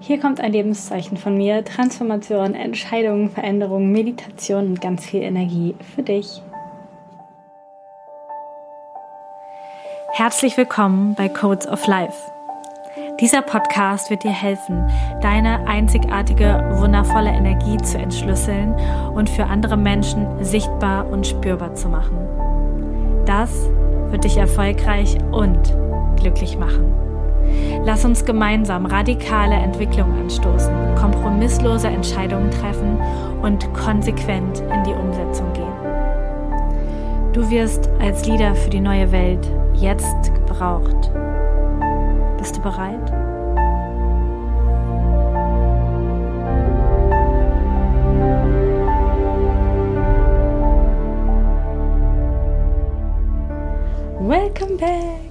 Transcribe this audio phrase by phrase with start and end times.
[0.00, 6.02] Hier kommt ein Lebenszeichen von mir, Transformation, Entscheidungen, Veränderungen, Meditation und ganz viel Energie für
[6.02, 6.42] dich.
[10.12, 12.16] Herzlich willkommen bei Codes of Life.
[13.20, 14.86] Dieser Podcast wird dir helfen,
[15.22, 18.74] deine einzigartige, wundervolle Energie zu entschlüsseln
[19.14, 22.18] und für andere Menschen sichtbar und spürbar zu machen.
[23.24, 23.50] Das
[24.10, 25.74] wird dich erfolgreich und
[26.16, 27.05] glücklich machen.
[27.84, 32.98] Lass uns gemeinsam radikale Entwicklung anstoßen, kompromisslose Entscheidungen treffen
[33.42, 35.66] und konsequent in die Umsetzung gehen.
[37.32, 41.10] Du wirst als Leader für die neue Welt jetzt gebraucht.
[42.38, 43.12] Bist du bereit?
[54.18, 55.25] Welcome back!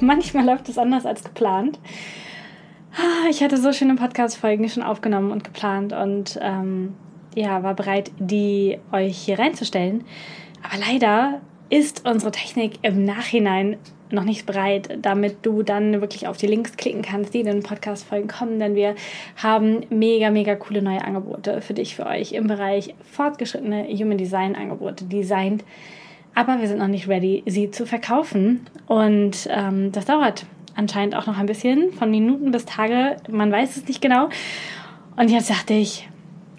[0.04, 1.78] Manchmal läuft es anders als geplant.
[2.92, 6.94] Ah, ich hatte so schöne Podcast-Folgen schon aufgenommen und geplant und ähm,
[7.34, 10.04] ja, war bereit, die euch hier reinzustellen.
[10.62, 13.76] Aber leider ist unsere Technik im Nachhinein
[14.10, 17.62] noch nicht bereit, damit du dann wirklich auf die Links klicken kannst, die in den
[17.62, 18.96] Podcast-Folgen kommen, denn wir
[19.36, 24.56] haben mega, mega coole neue Angebote für dich, für euch im Bereich fortgeschrittene Human Design
[24.56, 25.64] Angebote, designt
[26.40, 28.66] aber wir sind noch nicht ready, sie zu verkaufen.
[28.86, 33.16] Und ähm, das dauert anscheinend auch noch ein bisschen, von Minuten bis Tage.
[33.28, 34.30] Man weiß es nicht genau.
[35.16, 36.08] Und jetzt dachte ich,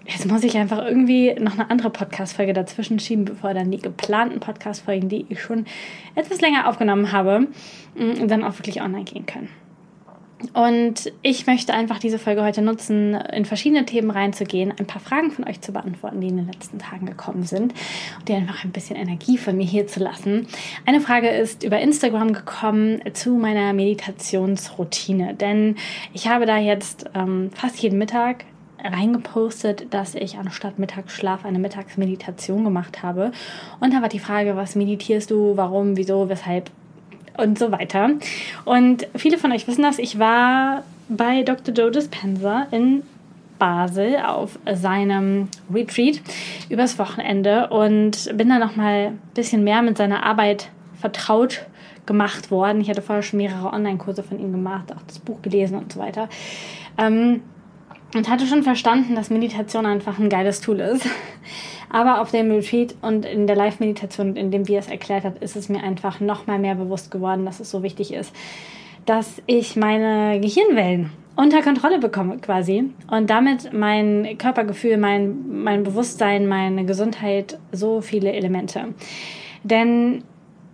[0.05, 4.39] jetzt muss ich einfach irgendwie noch eine andere Podcast-Folge dazwischen schieben, bevor dann die geplanten
[4.39, 5.65] Podcast-Folgen, die ich schon
[6.13, 7.47] etwas länger aufgenommen habe,
[7.95, 9.49] mm, dann auch wirklich online gehen können.
[10.53, 15.31] Und ich möchte einfach diese Folge heute nutzen, in verschiedene Themen reinzugehen, ein paar Fragen
[15.31, 17.73] von euch zu beantworten, die in den letzten Tagen gekommen sind
[18.19, 20.47] und die einfach ein bisschen Energie von mir hier zu lassen.
[20.85, 25.75] Eine Frage ist über Instagram gekommen zu meiner Meditationsroutine, denn
[26.13, 28.45] ich habe da jetzt ähm, fast jeden Mittag
[28.83, 33.31] reingepostet, dass ich anstatt Mittagsschlaf eine Mittagsmeditation gemacht habe.
[33.79, 36.71] Und da war die Frage, was meditierst du, warum, wieso, weshalb
[37.37, 38.11] und so weiter.
[38.65, 41.73] Und viele von euch wissen das, ich war bei Dr.
[41.73, 43.03] Joe Dispenza in
[43.59, 46.19] Basel auf seinem Retreat
[46.69, 50.69] übers Wochenende und bin da nochmal ein bisschen mehr mit seiner Arbeit
[50.99, 51.65] vertraut
[52.07, 52.81] gemacht worden.
[52.81, 55.99] Ich hatte vorher schon mehrere Online-Kurse von ihm gemacht, auch das Buch gelesen und so
[55.99, 56.27] weiter.
[56.97, 57.41] Ähm,
[58.15, 61.05] und hatte schon verstanden, dass Meditation einfach ein geiles Tool ist.
[61.91, 65.57] Aber auf dem Retreat und in der Live-Meditation, in dem wir es erklärt hat, ist
[65.57, 68.33] es mir einfach noch mal mehr bewusst geworden, dass es so wichtig ist,
[69.05, 76.47] dass ich meine Gehirnwellen unter Kontrolle bekomme quasi und damit mein Körpergefühl, mein, mein Bewusstsein,
[76.47, 78.93] meine Gesundheit, so viele Elemente.
[79.63, 80.23] Denn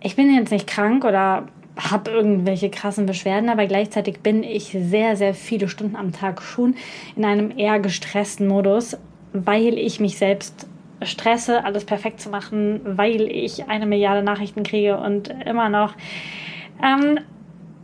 [0.00, 5.16] ich bin jetzt nicht krank oder habe irgendwelche krassen Beschwerden, aber gleichzeitig bin ich sehr,
[5.16, 6.74] sehr viele Stunden am Tag schon
[7.16, 8.96] in einem eher gestressten Modus,
[9.32, 10.66] weil ich mich selbst
[11.02, 15.94] stresse, alles perfekt zu machen, weil ich eine Milliarde Nachrichten kriege und immer noch
[16.82, 17.20] ähm,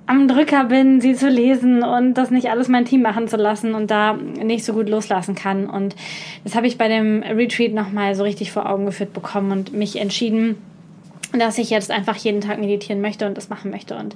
[0.07, 3.75] am Drücker bin, sie zu lesen und das nicht alles mein Team machen zu lassen
[3.75, 5.69] und da nicht so gut loslassen kann.
[5.69, 5.97] Und
[6.45, 9.99] das habe ich bei dem Retreat nochmal so richtig vor Augen geführt bekommen und mich
[9.99, 10.57] entschieden,
[11.33, 13.97] dass ich jetzt einfach jeden Tag meditieren möchte und das machen möchte.
[13.97, 14.15] Und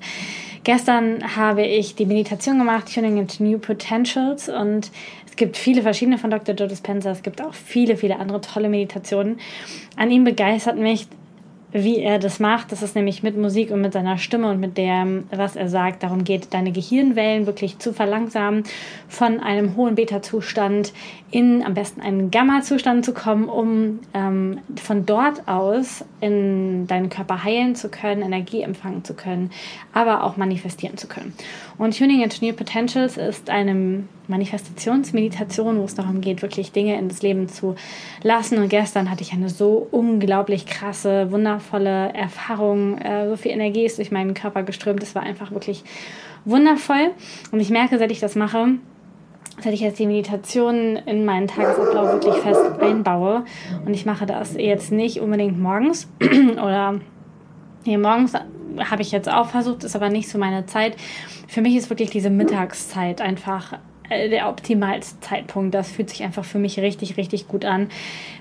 [0.65, 4.49] gestern habe ich die Meditation gemacht, Tuning into New Potentials.
[4.49, 4.91] Und
[5.39, 6.55] gibt viele verschiedene von Dr.
[6.55, 7.11] Joe Dispenza.
[7.11, 9.41] Es gibt auch viele, viele andere tolle Meditationen.
[9.97, 11.09] An ihm begeistert mich
[11.73, 12.73] wie er das macht.
[12.73, 16.03] Das ist nämlich mit Musik und mit seiner Stimme und mit dem, was er sagt,
[16.03, 18.65] darum geht, deine Gehirnwellen wirklich zu verlangsamen,
[19.09, 20.93] von einem hohen Beta-Zustand
[21.31, 27.45] in am besten einen Gamma-Zustand zu kommen, um ähm, von dort aus in deinen Körper
[27.45, 29.51] heilen zu können, Energie empfangen zu können,
[29.93, 31.35] aber auch manifestieren zu können.
[31.77, 37.23] Und Tuning New Potentials ist eine Manifestationsmeditation, wo es darum geht, wirklich Dinge in das
[37.23, 37.75] Leben zu
[38.23, 38.59] lassen.
[38.59, 42.99] Und gestern hatte ich eine so unglaublich krasse, wundervolle Erfahrung.
[42.99, 45.03] Äh, so viel Energie ist durch meinen Körper geströmt.
[45.03, 45.83] Es war einfach wirklich
[46.45, 47.11] wundervoll.
[47.51, 48.79] Und ich merke, seit ich das mache,
[49.61, 53.45] seit ich jetzt die Meditation in meinen Tagesablauf wirklich fest einbaue
[53.85, 56.09] und ich mache das jetzt nicht unbedingt morgens
[56.53, 57.01] oder
[57.85, 60.97] hier morgens habe ich jetzt auch versucht, ist aber nicht so meine Zeit.
[61.49, 63.79] Für mich ist wirklich diese Mittagszeit einfach
[64.11, 65.75] der optimalste Zeitpunkt.
[65.75, 67.89] Das fühlt sich einfach für mich richtig, richtig gut an,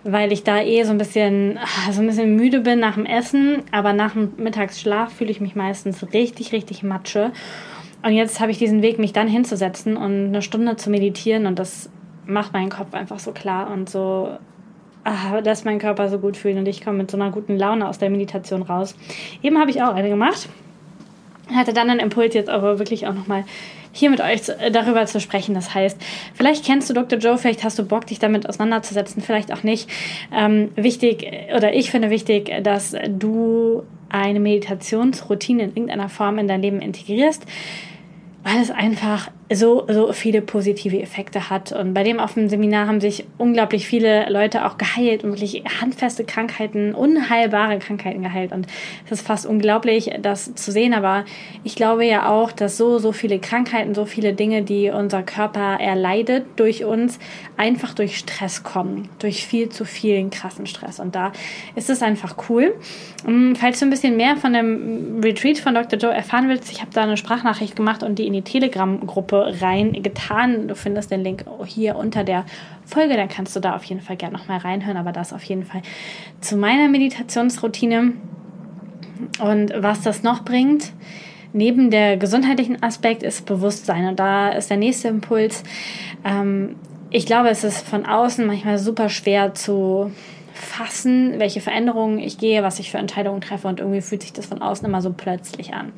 [0.04, 3.06] weil ich da eh so ein bisschen, ah, so ein bisschen müde bin nach dem
[3.06, 7.32] Essen, aber nach dem Mittagsschlaf fühle ich mich meistens richtig, richtig matsche.
[8.04, 11.60] Und jetzt habe ich diesen Weg, mich dann hinzusetzen und eine Stunde zu meditieren und
[11.60, 11.90] das
[12.26, 14.38] macht meinen Kopf einfach so klar und so,
[15.04, 17.88] ah, lässt meinen Körper so gut fühlen und ich komme mit so einer guten Laune
[17.88, 18.96] aus der Meditation raus.
[19.42, 20.48] Eben habe ich auch eine gemacht
[21.56, 23.46] hatte dann einen Impuls jetzt aber wirklich auch nochmal
[23.92, 25.56] hier mit euch äh, darüber zu sprechen.
[25.56, 25.98] Das heißt,
[26.34, 27.20] vielleicht kennst du Dr.
[27.20, 29.90] Joe, vielleicht hast du Bock, dich damit auseinanderzusetzen, vielleicht auch nicht.
[30.36, 36.62] Ähm, wichtig, oder ich finde wichtig, dass du eine Meditationsroutine in irgendeiner Form in dein
[36.62, 37.46] Leben integrierst,
[38.44, 41.72] weil es einfach so, so viele positive Effekte hat.
[41.72, 45.64] Und bei dem auf dem Seminar haben sich unglaublich viele Leute auch geheilt und wirklich
[45.80, 48.52] handfeste Krankheiten, unheilbare Krankheiten geheilt.
[48.52, 48.68] Und
[49.06, 50.94] es ist fast unglaublich, das zu sehen.
[50.94, 51.24] Aber
[51.64, 55.80] ich glaube ja auch, dass so, so viele Krankheiten, so viele Dinge, die unser Körper
[55.80, 57.18] erleidet durch uns,
[57.56, 59.08] einfach durch Stress kommen.
[59.20, 61.00] Durch viel zu vielen krassen Stress.
[61.00, 61.32] Und da
[61.76, 62.76] ist es einfach cool.
[63.26, 65.98] Mm, falls du ein bisschen mehr von dem Retreat von Dr.
[65.98, 69.62] Joe erfahren willst, ich habe da eine Sprachnachricht gemacht und die in die Telegram-Gruppe Gruppe
[69.62, 70.68] reingetan.
[70.68, 72.46] Du findest den Link hier unter der
[72.86, 75.66] Folge, dann kannst du da auf jeden Fall gerne nochmal reinhören, aber das auf jeden
[75.66, 75.82] Fall
[76.42, 78.14] zu meiner Meditationsroutine.
[79.40, 80.92] Und was das noch bringt,
[81.54, 84.08] neben der gesundheitlichen Aspekt ist Bewusstsein.
[84.08, 85.64] Und da ist der nächste Impuls.
[86.24, 86.76] Ähm,
[87.10, 90.12] ich glaube, es ist von außen manchmal super schwer zu
[90.54, 94.48] fassen, welche Veränderungen ich gehe, was ich für Entscheidungen treffe und irgendwie fühlt sich das
[94.48, 95.94] von außen immer so plötzlich an.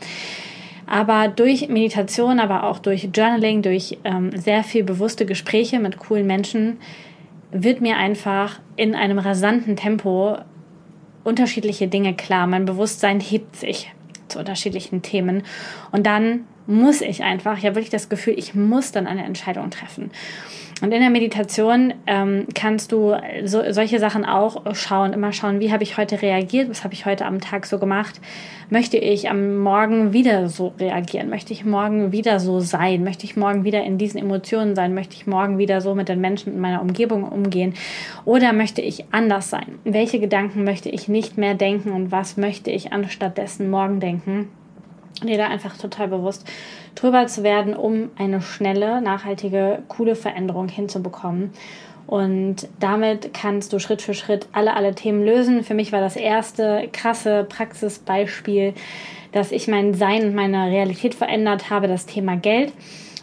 [0.89, 6.25] Aber durch Meditation, aber auch durch Journaling, durch ähm, sehr viel bewusste Gespräche mit coolen
[6.25, 6.79] Menschen
[7.51, 10.37] wird mir einfach in einem rasanten Tempo
[11.23, 12.47] unterschiedliche Dinge klar.
[12.47, 13.91] Mein Bewusstsein hebt sich
[14.29, 15.43] zu unterschiedlichen Themen.
[15.91, 19.69] Und dann muss ich einfach, ich habe wirklich das Gefühl, ich muss dann eine Entscheidung
[19.71, 20.11] treffen.
[20.81, 23.13] Und in der Meditation ähm, kannst du
[23.43, 27.05] so, solche Sachen auch schauen, immer schauen, wie habe ich heute reagiert, was habe ich
[27.05, 28.21] heute am Tag so gemacht.
[28.69, 31.29] Möchte ich am Morgen wieder so reagieren?
[31.29, 33.03] Möchte ich morgen wieder so sein?
[33.03, 34.93] Möchte ich morgen wieder in diesen Emotionen sein?
[34.93, 37.73] Möchte ich morgen wieder so mit den Menschen in meiner Umgebung umgehen?
[38.23, 39.79] Oder möchte ich anders sein?
[39.83, 44.49] Welche Gedanken möchte ich nicht mehr denken und was möchte ich anstattdessen morgen denken?
[45.23, 46.47] Dir da einfach total bewusst
[46.95, 51.51] drüber zu werden, um eine schnelle, nachhaltige, coole Veränderung hinzubekommen.
[52.07, 55.63] Und damit kannst du Schritt für Schritt alle, alle Themen lösen.
[55.63, 58.73] Für mich war das erste krasse Praxisbeispiel,
[59.31, 62.73] dass ich mein Sein und meine Realität verändert habe, das Thema Geld.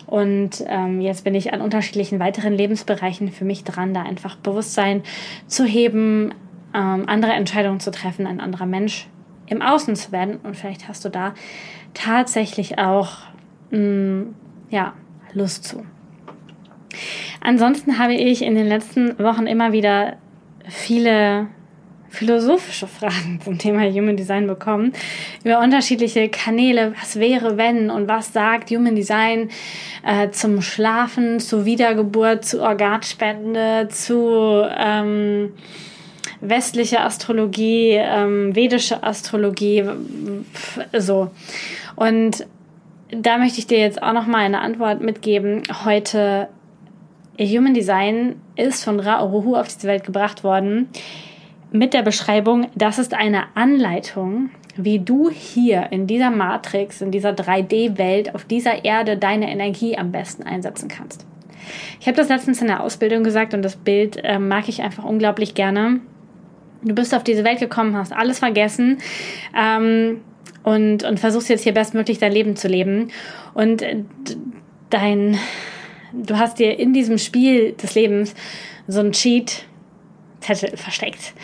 [0.06, 5.02] Und ähm, jetzt bin ich an unterschiedlichen weiteren Lebensbereichen für mich dran, da einfach Bewusstsein
[5.48, 6.32] zu heben,
[6.72, 9.08] ähm, andere Entscheidungen zu treffen, ein anderer Mensch
[9.46, 10.38] im Außen zu werden.
[10.42, 11.34] Und vielleicht hast du da
[11.94, 13.18] tatsächlich auch
[13.70, 14.34] mh, mm,
[14.70, 14.94] ja,
[15.32, 15.84] Lust zu.
[17.40, 20.16] Ansonsten habe ich in den letzten Wochen immer wieder
[20.68, 21.48] viele
[22.08, 24.92] philosophische Fragen zum Thema Human Design bekommen,
[25.44, 29.50] über unterschiedliche Kanäle, was wäre wenn und was sagt Human Design
[30.04, 35.52] äh, zum Schlafen, zur Wiedergeburt, zu Organspende, zu ähm,
[36.40, 39.84] westlicher Astrologie, ähm, vedische Astrologie,
[40.92, 41.30] so.
[41.94, 42.46] Und
[43.10, 45.62] da möchte ich dir jetzt auch noch mal eine Antwort mitgeben.
[45.84, 46.48] Heute
[47.38, 50.88] Human Design ist von Ra Uruhu auf diese Welt gebracht worden
[51.72, 57.30] mit der Beschreibung, das ist eine Anleitung, wie du hier in dieser Matrix, in dieser
[57.30, 61.26] 3D-Welt, auf dieser Erde deine Energie am besten einsetzen kannst.
[62.00, 65.04] Ich habe das letztens in der Ausbildung gesagt und das Bild äh, mag ich einfach
[65.04, 66.00] unglaublich gerne.
[66.86, 68.98] Du bist auf diese Welt gekommen, hast alles vergessen.
[69.56, 70.20] Ähm,
[70.62, 73.12] und, und versuchst jetzt hier bestmöglich dein Leben zu leben.
[73.54, 73.84] Und
[74.90, 75.38] dein,
[76.12, 78.34] du hast dir in diesem Spiel des Lebens
[78.88, 81.34] so ein Cheat-Zettel versteckt.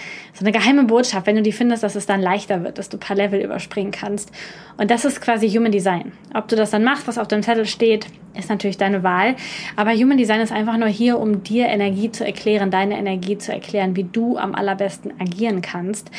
[0.43, 2.97] So eine geheime Botschaft, wenn du die findest, dass es dann leichter wird, dass du
[2.97, 4.33] ein paar Level überspringen kannst.
[4.77, 6.11] Und das ist quasi Human Design.
[6.35, 8.07] Ob du das dann machst, was auf dem Zettel steht,
[8.37, 9.37] ist natürlich deine Wahl.
[9.77, 13.53] Aber Human Design ist einfach nur hier, um dir Energie zu erklären, deine Energie zu
[13.53, 16.11] erklären, wie du am allerbesten agieren kannst.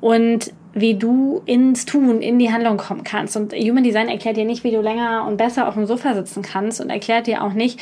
[0.00, 3.36] Und wie du ins Tun, in die Handlung kommen kannst.
[3.36, 6.42] Und Human Design erklärt dir nicht, wie du länger und besser auf dem Sofa sitzen
[6.42, 7.78] kannst und erklärt dir auch nicht,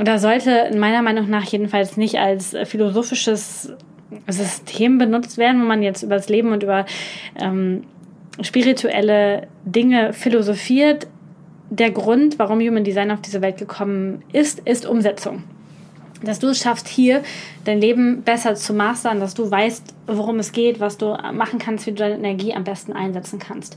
[0.00, 3.72] oder sollte meiner Meinung nach jedenfalls nicht als philosophisches
[4.28, 6.86] System benutzt werden, wo man jetzt über das Leben und über
[7.40, 7.84] ähm,
[8.40, 11.06] spirituelle Dinge philosophiert.
[11.70, 15.42] Der Grund, warum Human Design auf diese Welt gekommen ist, ist Umsetzung
[16.22, 17.22] dass du es schaffst, hier
[17.64, 21.86] dein Leben besser zu mastern, dass du weißt, worum es geht, was du machen kannst,
[21.86, 23.76] wie du deine Energie am besten einsetzen kannst.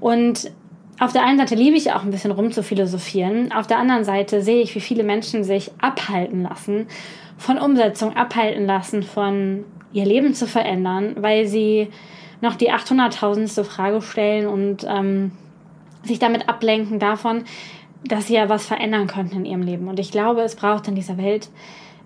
[0.00, 0.50] Und
[0.98, 3.52] auf der einen Seite liebe ich auch ein bisschen rum zu philosophieren.
[3.52, 6.88] Auf der anderen Seite sehe ich, wie viele Menschen sich abhalten lassen
[7.38, 11.88] von Umsetzung, abhalten lassen von ihr Leben zu verändern, weil sie
[12.40, 13.64] noch die 800.000.
[13.64, 15.32] Frage stellen und ähm,
[16.04, 17.44] sich damit ablenken davon,
[18.04, 19.88] dass sie ja was verändern könnten in ihrem Leben.
[19.88, 21.48] Und ich glaube, es braucht in dieser Welt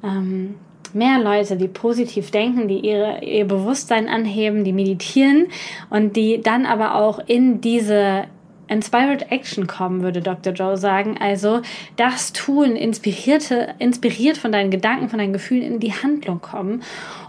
[0.03, 0.55] ähm,
[0.95, 5.49] mehr Leute, die positiv denken, die ihre, ihr Bewusstsein anheben, die meditieren
[5.91, 8.25] und die dann aber auch in diese
[8.69, 10.53] Inspired Action kommen, würde Dr.
[10.53, 11.19] Joe sagen.
[11.21, 11.61] Also
[11.97, 16.83] das Tun, inspirierte, inspiriert von deinen Gedanken, von deinen Gefühlen in die Handlung kommen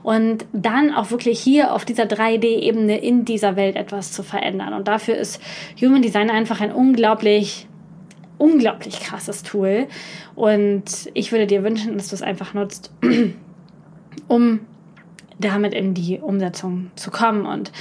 [0.04, 4.74] und dann auch wirklich hier auf dieser 3D-Ebene in dieser Welt etwas zu verändern.
[4.74, 5.42] Und dafür ist
[5.82, 7.68] Human Design einfach ein unglaublich
[8.38, 9.88] unglaublich krasses Tool.
[10.36, 12.92] Und ich würde dir wünschen, dass du es einfach nutzt,
[14.28, 14.60] um
[15.40, 17.72] damit in die Umsetzung zu kommen und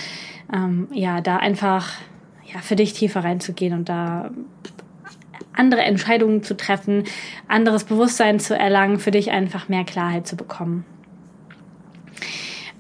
[0.53, 1.95] ähm, ja, da einfach
[2.53, 4.31] ja, für dich tiefer reinzugehen und da
[5.55, 7.05] andere Entscheidungen zu treffen,
[7.49, 10.85] anderes Bewusstsein zu erlangen, für dich einfach mehr Klarheit zu bekommen.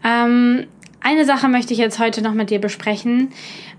[0.05, 0.67] Ähm,
[1.01, 3.31] eine Sache möchte ich jetzt heute noch mit dir besprechen,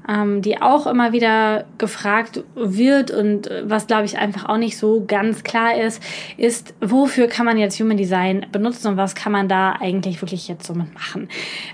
[0.07, 5.05] ähm, die auch immer wieder gefragt wird und was, glaube ich, einfach auch nicht so
[5.07, 6.03] ganz klar ist,
[6.37, 10.47] ist, wofür kann man jetzt Human Design benutzen und was kann man da eigentlich wirklich
[10.47, 11.29] jetzt so mitmachen?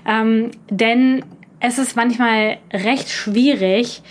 [0.06, 1.24] Ähm, denn
[1.60, 4.02] es ist manchmal recht schwierig,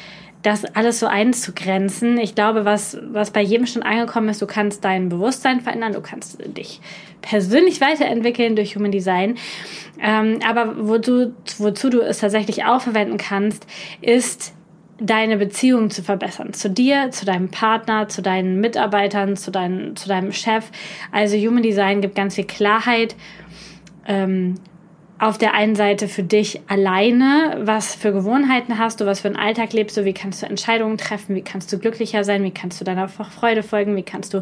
[0.41, 2.17] das alles so einzugrenzen.
[2.17, 6.01] Ich glaube, was, was bei jedem schon angekommen ist, du kannst dein Bewusstsein verändern, du
[6.01, 6.79] kannst dich
[7.21, 9.35] persönlich weiterentwickeln durch Human Design.
[10.01, 13.65] Ähm, aber wozu, wozu du es tatsächlich auch verwenden kannst,
[13.99, 14.53] ist
[15.01, 16.53] deine Beziehung zu verbessern.
[16.53, 20.65] Zu dir, zu deinem Partner, zu deinen Mitarbeitern, zu, dein, zu deinem Chef.
[21.11, 23.15] Also Human Design gibt ganz viel Klarheit
[24.07, 24.55] ähm,
[25.19, 29.35] auf der einen Seite für dich alleine, was für Gewohnheiten hast du, was für einen
[29.35, 32.79] Alltag lebst du, wie kannst du Entscheidungen treffen, wie kannst du glücklicher sein, wie kannst
[32.79, 34.41] du deiner Freude folgen, wie kannst du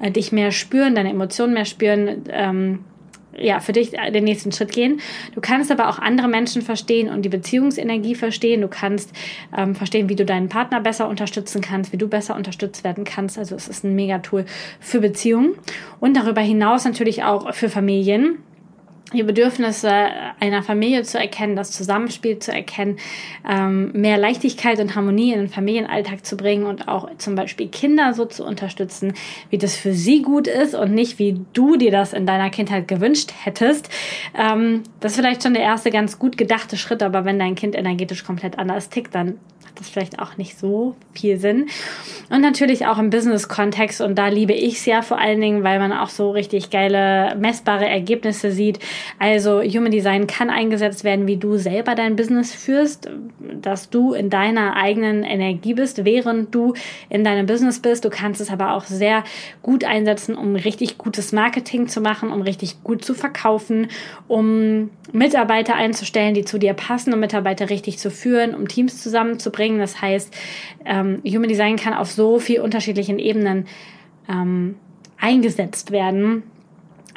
[0.00, 2.80] äh, dich mehr spüren, deine Emotionen mehr spüren, ähm,
[3.40, 5.00] ja, für dich den nächsten Schritt gehen.
[5.34, 8.62] Du kannst aber auch andere Menschen verstehen und die Beziehungsenergie verstehen.
[8.62, 9.12] Du kannst
[9.56, 13.38] ähm, verstehen, wie du deinen Partner besser unterstützen kannst, wie du besser unterstützt werden kannst.
[13.38, 14.44] Also es ist ein Mega-Tool
[14.80, 15.54] für Beziehungen
[16.00, 18.38] und darüber hinaus natürlich auch für Familien
[19.12, 19.90] die Bedürfnisse
[20.38, 22.98] einer Familie zu erkennen, das Zusammenspiel zu erkennen,
[23.48, 28.12] ähm, mehr Leichtigkeit und Harmonie in den Familienalltag zu bringen und auch zum Beispiel Kinder
[28.12, 29.14] so zu unterstützen,
[29.50, 32.86] wie das für sie gut ist und nicht wie du dir das in deiner Kindheit
[32.86, 33.88] gewünscht hättest.
[34.38, 37.74] Ähm, das ist vielleicht schon der erste ganz gut gedachte Schritt, aber wenn dein Kind
[37.74, 39.38] energetisch komplett anders tickt, dann
[39.78, 41.66] das vielleicht auch nicht so viel Sinn.
[42.30, 45.78] Und natürlich auch im Business-Kontext und da liebe ich es ja vor allen Dingen, weil
[45.78, 48.78] man auch so richtig geile, messbare Ergebnisse sieht.
[49.18, 53.10] Also Human Design kann eingesetzt werden, wie du selber dein Business führst,
[53.60, 56.74] dass du in deiner eigenen Energie bist, während du
[57.08, 58.04] in deinem Business bist.
[58.04, 59.24] Du kannst es aber auch sehr
[59.62, 63.88] gut einsetzen, um richtig gutes Marketing zu machen, um richtig gut zu verkaufen,
[64.26, 69.67] um Mitarbeiter einzustellen, die zu dir passen, um Mitarbeiter richtig zu führen, um Teams zusammenzubringen.
[69.76, 70.34] Das heißt,
[70.86, 73.66] ähm, Human Design kann auf so vielen unterschiedlichen Ebenen
[74.28, 74.76] ähm,
[75.18, 76.44] eingesetzt werden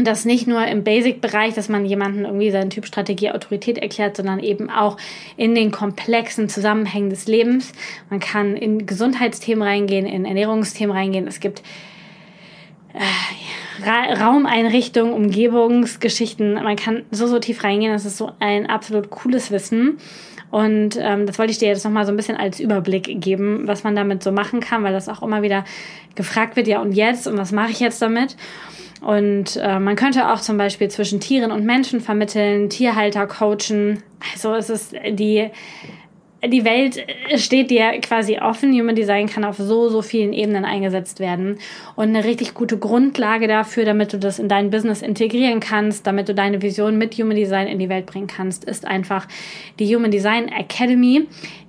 [0.03, 4.39] das nicht nur im Basic-Bereich, dass man jemanden irgendwie seinen Typ Strategie Autorität erklärt, sondern
[4.39, 4.97] eben auch
[5.37, 7.71] in den komplexen Zusammenhängen des Lebens.
[8.09, 11.27] Man kann in Gesundheitsthemen reingehen, in Ernährungsthemen reingehen.
[11.27, 11.61] Es gibt
[12.93, 16.55] äh, Ra Raumeinrichtungen, Umgebungsgeschichten.
[16.55, 17.93] Man kann so, so tief reingehen.
[17.93, 19.97] Das ist so ein absolut cooles Wissen.
[20.51, 23.83] Und ähm, das wollte ich dir jetzt nochmal so ein bisschen als Überblick geben, was
[23.83, 25.63] man damit so machen kann, weil das auch immer wieder
[26.15, 28.35] gefragt wird, ja und jetzt und was mache ich jetzt damit?
[28.99, 34.03] Und äh, man könnte auch zum Beispiel zwischen Tieren und Menschen vermitteln, Tierhalter coachen.
[34.33, 35.49] Also es ist die
[36.47, 37.05] die Welt
[37.35, 38.73] steht dir quasi offen.
[38.73, 41.59] Human Design kann auf so, so vielen Ebenen eingesetzt werden.
[41.95, 46.29] Und eine richtig gute Grundlage dafür, damit du das in dein Business integrieren kannst, damit
[46.29, 49.27] du deine Vision mit Human Design in die Welt bringen kannst, ist einfach
[49.79, 51.27] die Human Design Academy.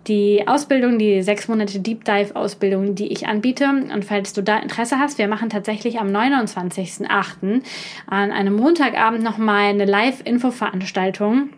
[0.09, 3.69] Die Ausbildung, die sechs Monate Deep Dive Ausbildung, die ich anbiete.
[3.69, 7.63] Und falls du da Interesse hast, wir machen tatsächlich am 29.08.
[8.09, 11.51] an einem Montagabend nochmal eine Live-Info-Veranstaltung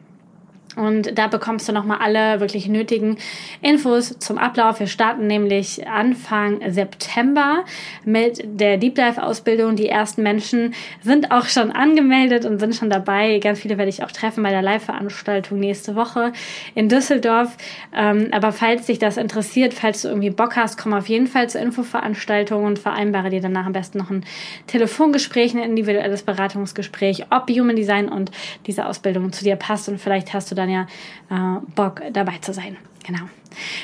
[0.76, 3.16] und da bekommst du nochmal alle wirklich nötigen
[3.62, 4.80] Infos zum Ablauf.
[4.80, 7.64] Wir starten nämlich Anfang September
[8.04, 9.76] mit der Deep Dive Ausbildung.
[9.76, 13.38] Die ersten Menschen sind auch schon angemeldet und sind schon dabei.
[13.38, 16.32] Ganz viele werde ich auch treffen bei der Live-Veranstaltung nächste Woche
[16.74, 17.56] in Düsseldorf.
[17.94, 21.48] Ähm, aber falls dich das interessiert, falls du irgendwie Bock hast, komm auf jeden Fall
[21.48, 24.24] zur Infoveranstaltung und vereinbare dir danach am besten noch ein
[24.66, 28.32] Telefongespräch, ein individuelles Beratungsgespräch, ob Human Design und
[28.66, 30.86] diese Ausbildung zu dir passt und vielleicht hast du da dann ja
[31.30, 32.76] äh, Bock dabei zu sein.
[33.06, 33.24] Genau.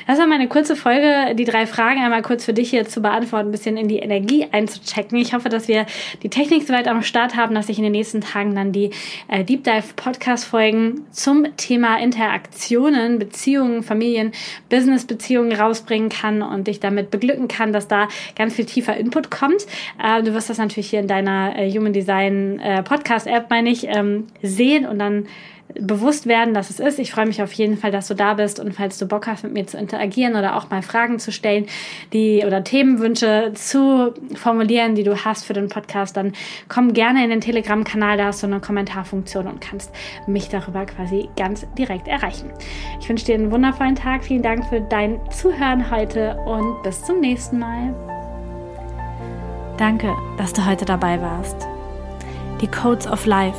[0.06, 3.48] Das war meine kurze Folge, die drei Fragen einmal kurz für dich hier zu beantworten,
[3.48, 5.18] ein bisschen in die Energie einzuchecken.
[5.18, 5.86] Ich hoffe, dass wir
[6.22, 8.90] die Technik soweit am Start haben, dass ich in den nächsten Tagen dann die
[9.28, 14.32] äh, Deep Dive Podcast Folgen zum Thema Interaktionen, Beziehungen, Familien,
[14.70, 19.30] Business Beziehungen rausbringen kann und dich damit beglücken kann, dass da ganz viel tiefer Input
[19.30, 19.66] kommt.
[20.02, 23.70] Äh, du wirst das natürlich hier in deiner äh, Human Design äh, Podcast App, meine
[23.70, 25.26] ich, ähm, sehen und dann
[25.74, 26.98] bewusst werden, dass es ist.
[26.98, 29.44] Ich freue mich auf jeden Fall, dass du da bist und falls du Bock hast,
[29.44, 31.66] mit mir zu interagieren oder auch mal Fragen zu stellen,
[32.12, 36.32] die oder Themenwünsche zu formulieren, die du hast für den Podcast, dann
[36.68, 39.92] komm gerne in den Telegram-Kanal, da hast du eine Kommentarfunktion und kannst
[40.26, 42.50] mich darüber quasi ganz direkt erreichen.
[43.00, 44.24] Ich wünsche dir einen wundervollen Tag.
[44.24, 47.94] Vielen Dank für dein Zuhören heute und bis zum nächsten Mal.
[49.76, 51.66] Danke, dass du heute dabei warst.
[52.60, 53.58] Die Codes of Life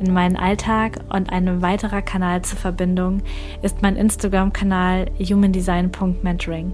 [0.00, 3.22] in meinen Alltag und ein weiterer Kanal zur Verbindung
[3.62, 6.72] ist mein Instagram-Kanal humandesign.mentoring.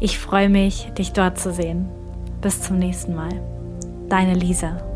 [0.00, 1.88] Ich freue mich, dich dort zu sehen.
[2.40, 3.40] Bis zum nächsten Mal.
[4.08, 4.95] Deine Lisa.